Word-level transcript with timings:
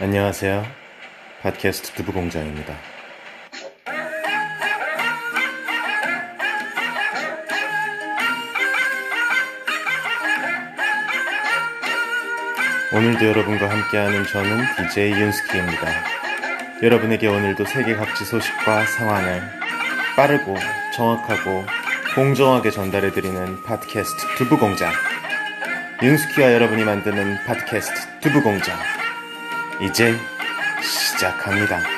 안녕하세요. 0.00 0.64
팟캐스트 1.42 1.94
두부공장입니다. 1.94 2.72
오늘도 12.94 13.26
여러분과 13.26 13.68
함께하는 13.68 14.24
저는 14.24 14.66
DJ 14.76 15.10
윤스키입니다. 15.20 15.88
여러분에게 16.80 17.26
오늘도 17.26 17.64
세계 17.64 17.96
각지 17.96 18.24
소식과 18.24 18.86
상황을 18.86 19.42
빠르고 20.14 20.54
정확하고 20.94 21.64
공정하게 22.14 22.70
전달해드리는 22.70 23.64
팟캐스트 23.64 24.36
두부공장. 24.36 24.92
윤스키와 26.04 26.52
여러분이 26.52 26.84
만드는 26.84 27.38
팟캐스트 27.46 28.20
두부공장. 28.20 28.97
이제 29.80 30.16
시작합니다. 30.82 31.97